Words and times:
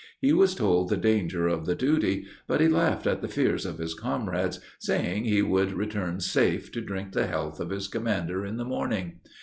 He 0.19 0.33
was 0.33 0.55
told 0.55 0.89
the 0.89 0.97
danger 0.97 1.47
of 1.47 1.67
the 1.67 1.75
duty; 1.75 2.25
but 2.47 2.59
he 2.59 2.67
laughed 2.67 3.05
at 3.05 3.21
the 3.21 3.27
fears 3.27 3.67
of 3.67 3.77
his 3.77 3.93
comrades, 3.93 4.59
saying 4.79 5.25
he 5.25 5.43
would 5.43 5.73
return 5.73 6.19
safe, 6.19 6.71
to 6.71 6.81
drink 6.81 7.11
the 7.11 7.27
health 7.27 7.59
of 7.59 7.69
his 7.69 7.87
commander 7.87 8.43
in 8.43 8.57
the 8.57 8.65
morning. 8.65 9.19